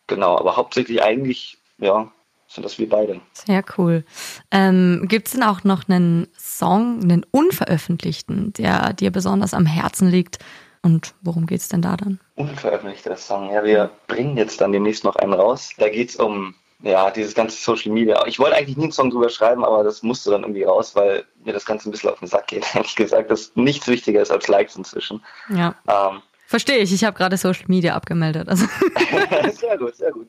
genau, 0.07 0.37
aber 0.37 0.57
hauptsächlich 0.57 1.01
eigentlich, 1.01 1.57
ja, 1.77 2.11
sind 2.47 2.63
das 2.63 2.77
wir 2.77 2.87
beide. 2.87 3.21
Sehr 3.33 3.63
cool. 3.77 4.03
Ähm, 4.51 5.05
Gibt 5.07 5.27
es 5.27 5.33
denn 5.33 5.43
auch 5.43 5.63
noch 5.63 5.89
einen 5.89 6.27
Song, 6.37 7.01
einen 7.01 7.25
unveröffentlichten, 7.29 8.53
der 8.53 8.93
dir 8.93 9.11
besonders 9.11 9.53
am 9.53 9.65
Herzen 9.65 10.09
liegt, 10.09 10.39
und 10.85 11.15
worum 11.23 11.47
geht 11.47 11.61
es 11.61 11.67
denn 11.67 11.81
da 11.81 11.97
dann? 11.97 12.19
Unveröffentlichter 12.35 13.17
Song. 13.17 13.51
Ja, 13.51 13.63
wir 13.63 13.89
bringen 14.05 14.37
jetzt 14.37 14.61
dann 14.61 14.71
demnächst 14.71 15.03
noch 15.03 15.15
einen 15.15 15.33
raus. 15.33 15.71
Da 15.79 15.89
geht 15.89 16.09
es 16.09 16.15
um 16.15 16.53
ja, 16.83 17.09
dieses 17.09 17.33
ganze 17.33 17.57
Social 17.57 17.91
Media. 17.91 18.23
Ich 18.27 18.37
wollte 18.37 18.55
eigentlich 18.55 18.77
nie 18.77 18.83
einen 18.83 18.91
Song 18.91 19.09
drüber 19.09 19.29
schreiben, 19.29 19.65
aber 19.65 19.83
das 19.83 20.03
musste 20.03 20.29
dann 20.29 20.43
irgendwie 20.43 20.61
raus, 20.61 20.95
weil 20.95 21.25
mir 21.43 21.53
das 21.53 21.65
Ganze 21.65 21.89
ein 21.89 21.91
bisschen 21.91 22.11
auf 22.11 22.19
den 22.19 22.27
Sack 22.27 22.45
geht. 22.45 22.63
Ehrlich 22.75 22.95
gesagt, 22.95 23.31
dass 23.31 23.51
nichts 23.55 23.87
wichtiger 23.87 24.21
ist 24.21 24.29
als 24.29 24.47
Likes 24.47 24.75
inzwischen. 24.75 25.23
Ja. 25.49 25.73
Ähm, 25.87 26.21
Verstehe 26.45 26.77
ich. 26.77 26.93
Ich 26.93 27.03
habe 27.03 27.17
gerade 27.17 27.35
Social 27.35 27.65
Media 27.67 27.95
abgemeldet. 27.95 28.47
Also. 28.47 28.67
sehr 29.53 29.79
gut, 29.79 29.95
sehr 29.95 30.11
gut. 30.11 30.27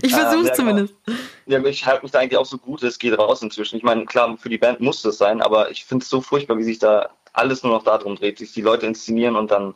Ich 0.00 0.14
versuche 0.14 0.44
es 0.44 0.50
ähm, 0.50 0.54
zumindest. 0.54 0.94
Ja, 1.46 1.62
ich 1.64 1.84
halte 1.84 2.04
mich 2.04 2.12
da 2.12 2.20
eigentlich 2.20 2.38
auch 2.38 2.46
so 2.46 2.56
gut, 2.56 2.82
es 2.84 3.00
geht 3.00 3.18
raus 3.18 3.42
inzwischen. 3.42 3.76
Ich 3.76 3.82
meine, 3.82 4.06
klar, 4.06 4.36
für 4.38 4.48
die 4.48 4.58
Band 4.58 4.80
muss 4.80 5.02
das 5.02 5.18
sein, 5.18 5.42
aber 5.42 5.70
ich 5.72 5.84
finde 5.84 6.04
es 6.04 6.08
so 6.08 6.20
furchtbar, 6.20 6.56
wie 6.56 6.62
sich 6.62 6.78
da 6.78 7.10
alles 7.38 7.62
nur 7.62 7.72
noch 7.72 7.84
darum 7.84 8.16
dreht, 8.16 8.38
sich 8.38 8.52
die 8.52 8.62
Leute 8.62 8.86
inszenieren 8.86 9.36
und 9.36 9.50
dann 9.50 9.74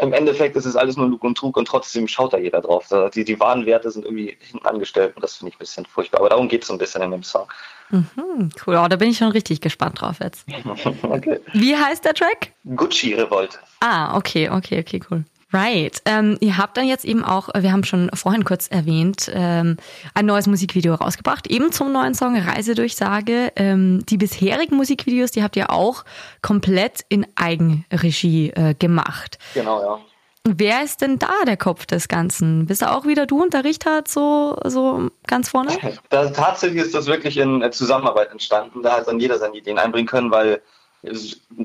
im 0.00 0.12
Endeffekt 0.12 0.56
ist 0.56 0.64
es 0.64 0.76
alles 0.76 0.96
nur 0.96 1.08
Lug 1.08 1.24
und 1.24 1.36
Trug 1.36 1.56
und 1.56 1.66
trotzdem 1.66 2.06
schaut 2.06 2.32
da 2.32 2.38
jeder 2.38 2.60
drauf. 2.60 2.86
Die, 3.14 3.24
die 3.24 3.40
wahren 3.40 3.66
Werte 3.66 3.90
sind 3.90 4.04
irgendwie 4.04 4.36
hinten 4.40 4.66
angestellt 4.66 5.16
und 5.16 5.22
das 5.22 5.36
finde 5.36 5.50
ich 5.50 5.56
ein 5.56 5.58
bisschen 5.58 5.86
furchtbar. 5.86 6.20
Aber 6.20 6.28
darum 6.28 6.48
geht 6.48 6.62
es 6.62 6.68
so 6.68 6.74
ein 6.74 6.78
bisschen 6.78 7.02
in 7.02 7.10
dem 7.10 7.22
Song. 7.22 7.48
Mhm, 7.90 8.50
cool, 8.66 8.76
oh, 8.76 8.86
da 8.88 8.96
bin 8.96 9.10
ich 9.10 9.18
schon 9.18 9.32
richtig 9.32 9.60
gespannt 9.60 10.00
drauf 10.00 10.18
jetzt. 10.20 10.46
okay. 11.02 11.40
Wie 11.52 11.76
heißt 11.76 12.04
der 12.04 12.14
Track? 12.14 12.52
Gucci 12.76 13.14
Revolt. 13.14 13.58
Ah, 13.80 14.16
okay, 14.16 14.48
okay, 14.50 14.80
okay, 14.80 15.00
cool. 15.10 15.24
Right. 15.52 16.02
Ähm, 16.04 16.36
ihr 16.40 16.58
habt 16.58 16.76
dann 16.76 16.86
jetzt 16.86 17.04
eben 17.04 17.24
auch, 17.24 17.48
wir 17.56 17.72
haben 17.72 17.84
schon 17.84 18.10
vorhin 18.12 18.44
kurz 18.44 18.68
erwähnt, 18.68 19.30
ähm, 19.32 19.78
ein 20.14 20.26
neues 20.26 20.46
Musikvideo 20.46 20.94
rausgebracht, 20.94 21.46
eben 21.46 21.72
zum 21.72 21.90
neuen 21.92 22.14
Song 22.14 22.36
Reisedurchsage. 22.36 23.52
Ähm, 23.56 24.04
die 24.06 24.18
bisherigen 24.18 24.76
Musikvideos, 24.76 25.30
die 25.30 25.42
habt 25.42 25.56
ihr 25.56 25.70
auch 25.70 26.04
komplett 26.42 27.00
in 27.08 27.26
Eigenregie 27.34 28.50
äh, 28.50 28.74
gemacht. 28.74 29.38
Genau, 29.54 29.80
ja. 29.80 29.98
Wer 30.44 30.82
ist 30.82 31.02
denn 31.02 31.18
da 31.18 31.32
der 31.46 31.56
Kopf 31.56 31.84
des 31.84 32.08
Ganzen? 32.08 32.66
Bist 32.66 32.80
du 32.80 32.90
auch 32.90 33.04
wieder 33.04 33.26
du 33.26 33.42
und 33.42 33.52
der 33.52 33.64
Richter 33.64 34.02
so, 34.06 34.58
so 34.64 35.10
ganz 35.26 35.50
vorne? 35.50 35.76
Da, 36.10 36.30
tatsächlich 36.30 36.82
ist 36.82 36.94
das 36.94 37.06
wirklich 37.06 37.36
in 37.36 37.70
Zusammenarbeit 37.72 38.30
entstanden. 38.30 38.82
Da 38.82 38.96
hat 38.96 39.08
dann 39.08 39.20
jeder 39.20 39.38
seine 39.38 39.56
Ideen 39.56 39.78
einbringen 39.78 40.06
können, 40.06 40.30
weil 40.30 40.62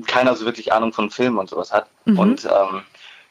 keiner 0.06 0.36
so 0.36 0.44
wirklich 0.44 0.72
Ahnung 0.72 0.92
von 0.92 1.10
Filmen 1.10 1.38
und 1.38 1.48
sowas 1.48 1.72
hat. 1.72 1.88
Mhm. 2.04 2.18
Und 2.18 2.44
ähm, 2.44 2.82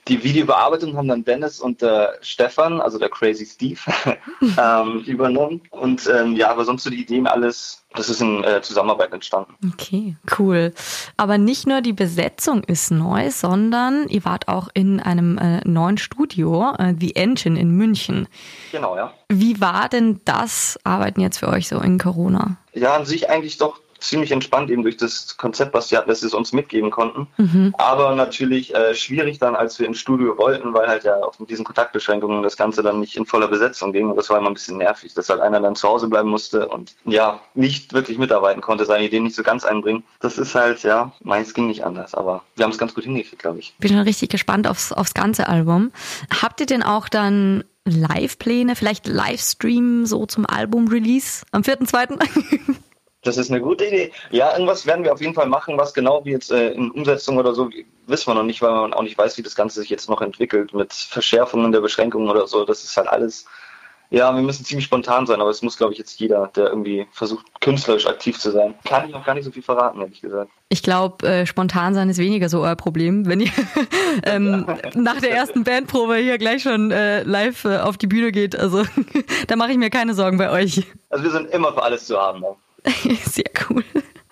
die 0.08 0.24
Videobearbeitung 0.24 0.98
haben 0.98 1.08
dann 1.08 1.24
Dennis 1.24 1.60
und 1.60 1.82
der 1.82 2.18
Stefan, 2.22 2.82
also 2.82 3.00
der 3.00 3.10
Crazy 3.10 3.46
Steve, 3.46 3.80
ähm, 4.58 5.00
übernommen. 5.06 5.62
Und 5.70 6.10
ähm, 6.14 6.36
ja, 6.36 6.50
aber 6.50 6.66
sonst 6.66 6.84
so 6.84 6.90
die 6.90 7.02
Ideen 7.02 7.28
alles, 7.28 7.84
das 7.96 8.10
ist 8.10 8.22
in 8.22 8.44
äh, 8.44 8.62
Zusammenarbeit 8.62 9.14
entstanden. 9.14 9.56
Okay, 9.74 10.16
cool. 10.38 10.74
Aber 11.16 11.38
nicht 11.38 11.68
nur 11.68 11.82
die 11.82 11.94
Besetzung 11.94 12.64
ist 12.64 12.92
neu, 12.92 13.32
sondern 13.32 14.08
ihr 14.10 14.26
wart 14.26 14.48
auch 14.48 14.68
in 14.74 15.00
einem 15.00 15.38
äh, 15.38 15.62
neuen 15.68 15.98
Studio, 15.98 16.74
äh, 16.78 16.94
The 17.00 17.16
Engine 17.16 17.60
in 17.60 17.72
München. 17.72 18.28
Genau, 18.72 18.96
ja. 18.96 19.14
Wie 19.30 19.62
war 19.62 19.90
denn 19.90 20.20
das 20.26 20.80
Arbeiten 20.84 21.22
jetzt 21.22 21.38
für 21.38 21.48
euch 21.48 21.70
so 21.70 21.80
in 21.80 21.98
Corona? 21.98 22.58
Ja, 22.74 22.96
an 22.96 23.06
sich 23.06 23.30
eigentlich 23.30 23.58
doch 23.58 23.83
ziemlich 24.04 24.32
entspannt 24.32 24.70
eben 24.70 24.84
durch 24.84 24.98
das 24.98 25.38
Konzept, 25.38 25.74
was 25.74 25.90
sie 25.90 25.98
hatten, 25.98 26.10
dass 26.10 26.20
sie 26.20 26.28
es 26.28 26.34
uns 26.34 26.52
mitgeben 26.54 26.92
konnten. 26.92 27.28
Mhm. 27.38 27.74
Aber 27.78 28.16
natürlich 28.16 28.76
äh, 28.76 28.94
schwierig 28.94 29.40
dann, 29.40 29.56
als 29.56 29.80
wir 29.80 29.88
ins 29.88 30.00
Studio 30.00 30.38
wollten, 30.38 30.74
weil 30.74 30.88
halt 30.88 31.04
ja 31.04 31.24
auch 31.24 31.40
mit 31.40 31.50
diesen 31.50 31.66
Kontaktbeschränkungen 31.66 32.44
das 32.44 32.58
Ganze 32.58 32.84
dann 32.84 33.00
nicht 33.00 33.16
in 33.16 33.26
voller 33.26 33.48
Besetzung 33.48 33.94
ging. 33.94 34.10
Und 34.10 34.18
das 34.18 34.30
war 34.30 34.38
immer 34.38 34.50
ein 34.50 34.56
bisschen 34.56 34.78
nervig, 34.78 35.14
dass 35.14 35.30
halt 35.30 35.42
einer 35.42 35.60
dann 35.60 35.76
zu 35.76 35.88
Hause 35.88 36.08
bleiben 36.08 36.30
musste 36.30 36.68
und 36.68 36.96
ja, 37.06 37.40
nicht 37.54 37.94
wirklich 37.94 38.18
mitarbeiten 38.18 38.62
konnte, 38.62 38.86
seine 38.86 39.06
Ideen 39.06 39.24
nicht 39.24 39.36
so 39.36 39.44
ganz 39.44 39.64
einbringen. 39.64 40.04
Das 40.20 40.38
ist 40.38 40.54
halt, 40.56 40.84
ja, 40.84 41.14
meins 41.22 41.54
ging 41.54 41.68
nicht 41.68 41.86
anders, 41.86 42.14
aber 42.14 42.44
wir 42.56 42.66
haben 42.66 42.72
es 42.72 42.78
ganz 42.78 42.94
gut 42.94 43.06
hingekriegt, 43.06 43.42
glaube 43.42 43.60
ich. 43.60 43.74
Bin 43.80 43.90
schon 43.90 44.00
richtig 44.00 44.30
gespannt 44.30 44.68
aufs, 44.68 44.92
aufs 44.92 45.14
ganze 45.14 45.48
Album. 45.48 45.92
Habt 46.42 46.60
ihr 46.60 46.66
denn 46.66 46.84
auch 46.84 47.10
dann 47.10 47.64
Live-Pläne, 47.86 48.76
vielleicht 48.76 49.08
Livestream 49.08 50.06
so 50.06 50.26
zum 50.26 50.46
Album-Release 50.46 51.46
am 51.52 51.62
4.2.? 51.62 52.20
Das 53.24 53.38
ist 53.38 53.50
eine 53.50 53.62
gute 53.62 53.86
Idee. 53.86 54.12
Ja, 54.32 54.52
irgendwas 54.52 54.86
werden 54.86 55.06
wir 55.06 55.14
auf 55.14 55.22
jeden 55.22 55.34
Fall 55.34 55.48
machen. 55.48 55.78
Was 55.78 55.94
genau 55.94 56.24
wie 56.26 56.32
jetzt 56.32 56.52
äh, 56.52 56.72
in 56.72 56.92
Umsetzung 56.92 57.38
oder 57.38 57.54
so, 57.54 57.70
wissen 58.06 58.28
wir 58.28 58.36
noch 58.36 58.44
nicht, 58.44 58.62
weil 58.62 58.72
man 58.72 58.94
auch 58.94 59.02
nicht 59.02 59.18
weiß, 59.18 59.38
wie 59.38 59.44
das 59.44 59.56
Ganze 59.56 59.80
sich 59.80 59.90
jetzt 59.90 60.10
noch 60.10 60.22
entwickelt 60.22 60.74
mit 60.74 60.94
Verschärfungen 60.94 61.72
der 61.72 61.82
Beschränkungen 61.82 62.30
oder 62.30 62.48
so. 62.48 62.66
Das 62.66 62.84
ist 62.84 62.98
halt 62.98 63.08
alles 63.08 63.46
Ja, 64.10 64.36
wir 64.36 64.44
müssen 64.44 64.66
ziemlich 64.66 64.86
spontan 64.86 65.26
sein, 65.26 65.42
aber 65.42 65.50
es 65.50 65.62
muss, 65.62 65.78
glaube 65.78 65.94
ich, 65.94 66.00
jetzt 66.00 66.20
jeder, 66.20 66.52
der 66.56 66.68
irgendwie 66.68 67.08
versucht, 67.12 67.46
künstlerisch 67.62 68.06
aktiv 68.06 68.38
zu 68.38 68.52
sein. 68.52 68.76
Kann 68.84 69.08
ich 69.08 69.14
noch 69.14 69.26
gar 69.26 69.34
nicht 69.34 69.46
so 69.46 69.52
viel 69.52 69.64
verraten, 69.64 70.02
ehrlich 70.02 70.22
gesagt. 70.22 70.52
Ich 70.70 70.84
glaube, 70.84 71.26
äh, 71.26 71.46
spontan 71.46 71.94
sein 71.96 72.10
ist 72.10 72.18
weniger 72.18 72.50
so 72.50 72.62
euer 72.62 72.76
Problem, 72.76 73.26
wenn 73.26 73.40
ihr 73.40 73.52
ähm, 74.26 74.68
nach 74.96 75.22
der 75.22 75.32
ersten 75.32 75.64
Bandprobe 75.64 76.18
hier 76.18 76.38
gleich 76.38 76.62
schon 76.64 76.92
äh, 76.92 77.24
live 77.24 77.64
äh, 77.64 77.78
auf 77.78 77.98
die 77.98 78.08
Bühne 78.08 78.34
geht. 78.34 78.56
Also 78.56 78.84
da 79.48 79.56
mache 79.56 79.72
ich 79.72 79.78
mir 79.78 79.90
keine 79.90 80.14
Sorgen 80.14 80.38
bei 80.38 80.52
euch. 80.52 80.86
Also 81.10 81.24
wir 81.24 81.32
sind 81.32 81.50
immer 81.52 81.74
für 81.74 81.84
alles 81.84 82.06
zu 82.06 82.20
haben. 82.20 82.42
Ne? 82.42 82.56
Sehr 83.26 83.46
cool. 83.70 83.84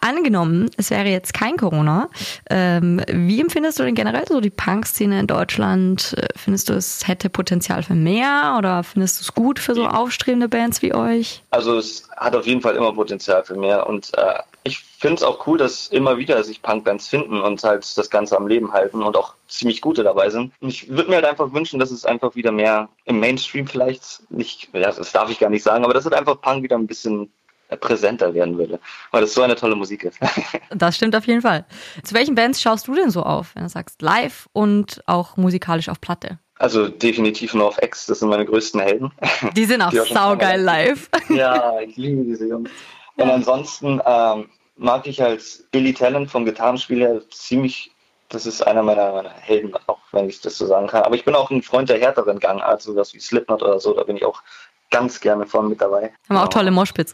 Angenommen, 0.04 0.72
es 0.78 0.90
wäre 0.90 1.10
jetzt 1.10 1.32
kein 1.32 1.58
Corona, 1.58 2.10
ähm, 2.50 3.04
wie 3.08 3.40
empfindest 3.40 3.78
du 3.78 3.84
denn 3.84 3.94
generell 3.94 4.26
so 4.28 4.42
die 4.42 4.50
Punk-Szene 4.50 5.20
in 5.20 5.28
Deutschland? 5.28 6.16
Äh, 6.18 6.28
findest 6.36 6.70
du, 6.70 6.74
es 6.74 7.08
hätte 7.08 7.30
Potenzial 7.30 7.84
für 7.84 7.94
mehr 7.94 8.56
oder 8.58 8.84
findest 8.84 9.20
du 9.20 9.22
es 9.22 9.34
gut 9.36 9.60
für 9.60 9.76
so 9.76 9.86
aufstrebende 9.86 10.50
Bands 10.50 10.82
wie 10.82 10.96
euch? 10.96 11.44
Also 11.52 11.78
es 11.78 12.10
hat 12.18 12.36
auf 12.36 12.48
jeden 12.48 12.62
Fall 12.62 12.76
immer 12.78 12.94
Potenzial 12.94 13.44
für 13.44 13.56
mehr 13.56 13.86
und 13.86 14.12
äh, 14.18 14.40
ich 14.64 14.80
finde 14.80 15.18
es 15.18 15.24
auch 15.24 15.46
cool, 15.48 15.58
dass 15.58 15.88
immer 15.88 16.18
wieder 16.18 16.44
sich 16.44 16.62
Punkbands 16.64 17.08
finden 17.08 17.40
und 17.40 17.64
halt 17.64 17.86
das 17.96 18.10
Ganze 18.10 18.38
am 18.38 18.48
Leben 18.48 18.74
halten 18.74 19.02
und 19.02 19.16
auch 19.16 19.36
ziemlich 19.48 19.82
gute 19.82 20.04
dabei 20.04 20.30
sind. 20.30 20.54
Ich 20.62 20.90
würde 20.90 21.10
mir 21.10 21.16
halt 21.16 21.26
einfach 21.26 21.54
wünschen, 21.54 21.80
dass 21.80 21.92
es 21.92 22.06
einfach 22.06 22.36
wieder 22.36 22.52
mehr 22.52 22.90
im 23.06 23.20
Mainstream 23.20 23.68
vielleicht 23.68 24.32
nicht, 24.32 24.70
ja, 24.74 24.92
das 24.92 25.12
darf 25.12 25.30
ich 25.30 25.40
gar 25.40 25.50
nicht 25.50 25.64
sagen, 25.64 25.84
aber 25.84 25.94
dass 25.94 26.06
es 26.06 26.12
einfach 26.12 26.40
Punk 26.42 26.64
wieder 26.64 26.78
ein 26.78 26.88
bisschen 26.88 27.32
präsenter 27.80 28.34
werden 28.34 28.58
würde, 28.58 28.80
weil 29.12 29.22
das 29.22 29.34
so 29.34 29.42
eine 29.42 29.56
tolle 29.56 29.76
Musik 29.76 30.04
ist. 30.04 30.20
das 30.70 30.96
stimmt 30.96 31.16
auf 31.16 31.26
jeden 31.26 31.42
Fall. 31.42 31.66
Zu 32.04 32.14
welchen 32.16 32.36
Bands 32.36 32.62
schaust 32.62 32.88
du 32.88 32.96
denn 32.96 33.12
so 33.12 33.24
auf, 33.24 33.56
wenn 33.56 33.64
du 33.64 33.70
sagst 33.70 34.02
live 34.02 34.48
und 34.54 35.02
auch 35.06 35.38
musikalisch 35.38 35.90
auf 35.90 36.02
Platte? 36.02 36.40
Also 36.62 36.90
definitiv 36.90 37.56
nur 37.56 37.68
auf 37.68 37.82
X, 37.82 38.06
das 38.06 38.20
sind 38.20 38.30
meine 38.30 38.46
größten 38.46 38.80
Helden. 38.82 39.12
Die 39.56 39.66
sind 39.66 39.82
auch, 39.82 39.94
auch 39.94 40.08
saugeil 40.08 40.62
live. 40.62 41.10
Ja, 41.30 41.80
ich 41.80 41.96
liebe 41.96 42.24
diese 42.24 42.48
Jungs. 42.48 42.70
Und 43.16 43.30
ansonsten 43.30 44.02
ähm, 44.06 44.50
mag 44.76 45.08
ich 45.08 45.22
halt 45.22 45.42
Billy 45.72 45.94
Talent 45.94 46.30
vom 46.30 46.46
Gitarrenspieler 46.46 47.28
ziemlich, 47.30 47.92
das 48.30 48.46
ist 48.46 48.62
einer 48.62 48.84
meiner, 48.84 49.12
meiner, 49.12 49.30
Helden, 49.30 49.74
auch 49.88 50.00
wenn 50.12 50.30
ich 50.30 50.42
das 50.42 50.58
so 50.58 50.66
sagen 50.66 50.88
kann. 50.88 51.04
Aber 51.04 51.16
ich 51.16 51.26
bin 51.26 51.36
auch 51.36 51.50
ein 51.52 51.62
Freund 51.62 51.90
der 51.90 52.00
härteren 52.00 52.40
Gangart, 52.40 52.82
sowas 52.82 53.14
wie 53.14 53.20
Slipknot 53.20 53.64
oder 53.64 53.80
so, 53.80 53.94
da 53.94 54.04
bin 54.04 54.18
ich 54.18 54.26
auch 54.26 54.44
ganz 54.92 55.20
gerne 55.20 55.48
vorne 55.48 55.70
mit 55.70 55.82
dabei. 55.82 56.14
Haben 56.30 56.36
wir 56.36 56.44
auch 56.44 56.50
tolle 56.50 56.70
Moshpits. 56.70 57.14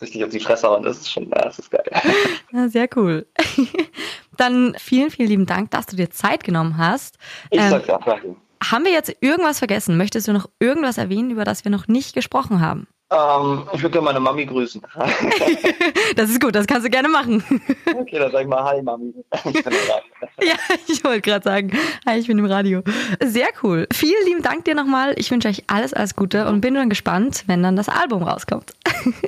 Richtig 0.00 0.24
auf 0.24 0.30
die 0.30 0.40
Fresse 0.40 0.68
hauen, 0.68 0.82
das 0.82 0.98
ist 0.98 1.12
schon, 1.12 1.28
ja, 1.28 1.42
das 1.42 1.58
ist 1.58 1.70
geil. 1.70 1.84
Ja, 2.52 2.68
sehr 2.68 2.88
cool. 2.96 3.26
Dann 4.36 4.74
vielen, 4.78 5.10
vielen 5.10 5.28
lieben 5.28 5.46
Dank, 5.46 5.70
dass 5.70 5.86
du 5.86 5.96
dir 5.96 6.10
Zeit 6.10 6.42
genommen 6.42 6.78
hast. 6.78 7.18
Ich 7.50 7.60
ähm, 7.60 7.70
sag 7.70 7.86
ja, 7.86 7.98
danke. 7.98 8.36
Haben 8.62 8.84
wir 8.84 8.92
jetzt 8.92 9.14
irgendwas 9.20 9.58
vergessen? 9.58 9.96
Möchtest 9.96 10.28
du 10.28 10.32
noch 10.32 10.48
irgendwas 10.58 10.98
erwähnen, 10.98 11.30
über 11.30 11.44
das 11.44 11.64
wir 11.64 11.70
noch 11.70 11.88
nicht 11.88 12.14
gesprochen 12.14 12.60
haben? 12.60 12.88
Ähm, 13.12 13.66
ich 13.72 13.82
würde 13.82 13.90
gerne 13.90 14.04
meine 14.04 14.20
Mami 14.20 14.46
grüßen. 14.46 14.80
das 16.16 16.30
ist 16.30 16.40
gut, 16.40 16.54
das 16.54 16.66
kannst 16.66 16.86
du 16.86 16.90
gerne 16.90 17.08
machen. 17.08 17.42
okay, 17.98 18.18
dann 18.18 18.30
sag 18.30 18.42
ich 18.42 18.46
mal 18.46 18.62
Hi, 18.62 18.82
Mami. 18.82 19.12
Ich 19.32 19.64
bin 19.64 19.72
ja, 20.42 20.54
ich 20.86 21.02
wollte 21.02 21.22
gerade 21.22 21.42
sagen, 21.42 21.76
Hi, 22.06 22.18
ich 22.18 22.28
bin 22.28 22.38
im 22.38 22.44
Radio. 22.44 22.82
Sehr 23.20 23.48
cool. 23.62 23.88
Vielen 23.92 24.24
lieben 24.26 24.42
Dank 24.42 24.64
dir 24.64 24.76
nochmal. 24.76 25.14
Ich 25.16 25.30
wünsche 25.30 25.48
euch 25.48 25.64
alles, 25.66 25.92
alles 25.92 26.14
Gute 26.14 26.46
und 26.46 26.60
bin 26.60 26.74
dann 26.74 26.88
gespannt, 26.88 27.44
wenn 27.48 27.62
dann 27.62 27.74
das 27.74 27.88
Album 27.88 28.22
rauskommt. 28.22 28.72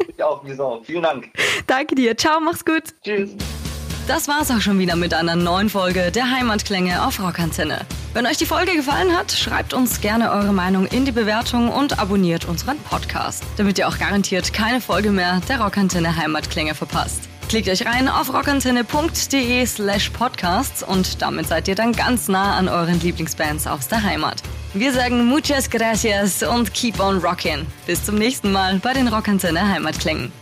ich 0.09 0.23
auch, 0.23 0.43
wieso? 0.45 0.81
Vielen 0.85 1.03
Dank. 1.03 1.31
Danke 1.67 1.97
dir. 1.97 2.17
Ciao, 2.17 2.41
mach's 2.41 2.65
gut. 2.65 2.85
Tschüss. 3.03 3.37
Das 4.09 4.27
war's 4.27 4.51
auch 4.51 4.61
schon 4.61 4.81
wieder 4.81 4.97
mit 4.97 5.15
einer 5.15 5.37
neuen 5.37 5.71
Folge 5.71 6.11
der 6.11 6.29
Heimatklänge 6.29 7.07
auf 7.07 7.21
Rockantenne. 7.21 7.87
Wenn 8.15 8.27
euch 8.27 8.37
die 8.37 8.47
Folge 8.47 8.75
gefallen 8.75 9.17
hat, 9.17 9.31
schreibt 9.31 9.73
uns 9.75 10.01
gerne 10.01 10.33
eure 10.33 10.53
Meinung 10.53 10.87
in 10.87 11.05
die 11.05 11.13
Bewertung 11.13 11.69
und 11.69 12.01
abonniert 12.01 12.45
unseren 12.45 12.79
Podcast, 12.79 13.45
damit 13.57 13.79
ihr 13.79 13.87
auch 13.87 13.99
garantiert 13.99 14.53
keine 14.53 14.81
Folge 14.81 15.13
mehr 15.13 15.41
der 15.49 15.61
Rockantenne 15.61 16.17
Heimatklänge 16.17 16.75
verpasst. 16.75 17.29
Klickt 17.49 17.69
euch 17.69 17.87
rein 17.87 18.09
auf 18.09 18.33
rockantenne.de 18.35 19.67
slash 19.67 20.11
podcasts 20.11 20.83
und 20.83 21.23
damit 21.23 21.47
seid 21.47 21.69
ihr 21.69 21.77
dann 21.77 21.93
ganz 21.93 22.27
nah 22.27 22.57
an 22.57 22.69
euren 22.69 23.01
Lieblingsbands 23.01 23.69
aus 23.69 23.87
der 23.87 24.03
Heimat. 24.03 24.43
Wir 24.75 24.93
sagen 24.93 25.27
muchas 25.27 25.71
gracias 25.71 26.43
und 26.43 26.75
keep 26.75 26.99
on 26.99 27.21
rockin'. 27.21 27.67
Bis 27.87 28.05
zum 28.05 28.17
nächsten 28.17 28.51
Mal 28.51 28.79
bei 28.79 28.95
den 28.95 29.07
Rockantenne 29.07 29.69
Heimatklängen. 29.69 30.33